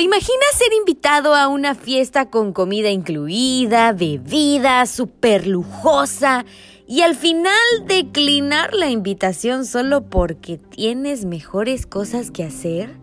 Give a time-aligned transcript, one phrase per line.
[0.00, 6.46] ¿Te imaginas ser invitado a una fiesta con comida incluida, bebida súper lujosa
[6.88, 7.52] y al final
[7.84, 12.96] declinar la invitación solo porque tienes mejores cosas que hacer?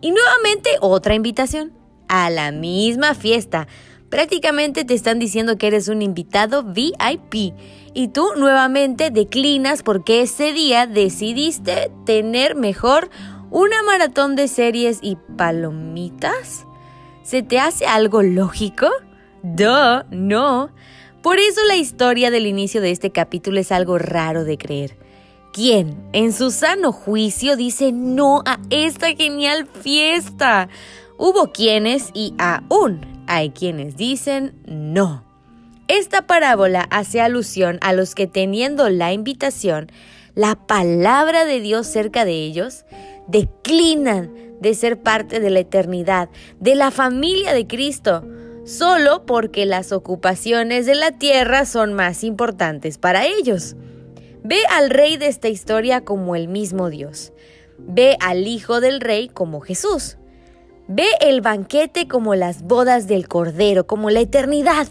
[0.00, 1.72] Y nuevamente otra invitación
[2.08, 3.68] a la misma fiesta.
[4.08, 7.54] Prácticamente te están diciendo que eres un invitado VIP
[7.94, 13.08] y tú nuevamente declinas porque ese día decidiste tener mejor
[13.54, 16.66] ¿Una maratón de series y palomitas?
[17.22, 18.88] ¿Se te hace algo lógico?
[19.44, 20.70] Duh, no.
[21.22, 24.96] Por eso la historia del inicio de este capítulo es algo raro de creer.
[25.52, 30.68] ¿Quién, en su sano juicio, dice no a esta genial fiesta?
[31.16, 35.22] Hubo quienes y aún hay quienes dicen no.
[35.86, 39.92] Esta parábola hace alusión a los que teniendo la invitación,
[40.34, 42.84] la palabra de Dios cerca de ellos,
[43.28, 46.28] declinan de ser parte de la eternidad,
[46.60, 48.24] de la familia de Cristo,
[48.64, 53.76] solo porque las ocupaciones de la tierra son más importantes para ellos.
[54.42, 57.32] Ve al rey de esta historia como el mismo Dios.
[57.78, 60.18] Ve al hijo del rey como Jesús.
[60.86, 64.88] Ve el banquete como las bodas del Cordero, como la eternidad.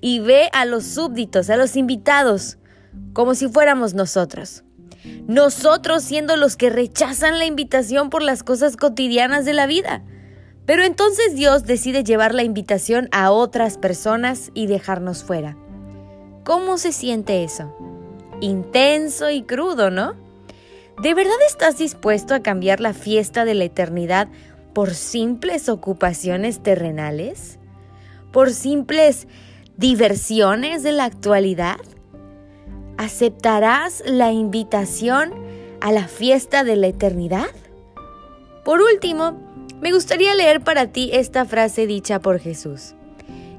[0.00, 2.58] Y ve a los súbditos, a los invitados,
[3.12, 4.64] como si fuéramos nosotros.
[5.26, 10.02] Nosotros siendo los que rechazan la invitación por las cosas cotidianas de la vida.
[10.66, 15.56] Pero entonces Dios decide llevar la invitación a otras personas y dejarnos fuera.
[16.44, 17.74] ¿Cómo se siente eso?
[18.40, 20.14] Intenso y crudo, ¿no?
[21.02, 24.28] ¿De verdad estás dispuesto a cambiar la fiesta de la eternidad
[24.74, 27.58] por simples ocupaciones terrenales?
[28.32, 29.28] ¿Por simples
[29.76, 31.78] diversiones de la actualidad?
[32.98, 35.32] ¿Aceptarás la invitación
[35.80, 37.46] a la fiesta de la eternidad?
[38.64, 39.40] Por último,
[39.80, 42.96] me gustaría leer para ti esta frase dicha por Jesús.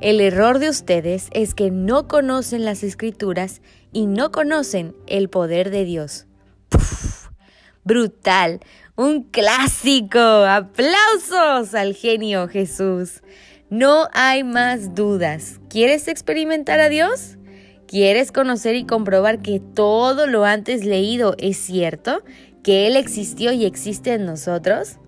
[0.00, 3.62] El error de ustedes es que no conocen las escrituras
[3.92, 6.26] y no conocen el poder de Dios.
[7.84, 8.58] Brutal,
[8.96, 10.18] un clásico.
[10.18, 13.22] Aplausos al genio Jesús.
[13.70, 15.60] No hay más dudas.
[15.68, 17.38] ¿Quieres experimentar a Dios?
[17.88, 22.22] ¿Quieres conocer y comprobar que todo lo antes leído es cierto?
[22.62, 24.98] ¿Que Él existió y existe en nosotros?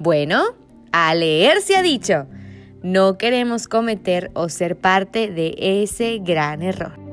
[0.00, 0.42] Bueno,
[0.90, 2.26] a leer se ha dicho.
[2.82, 7.03] No queremos cometer o ser parte de ese gran error.